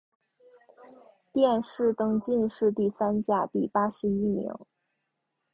[1.31, 4.51] 殿试登进士第三甲第八十一名。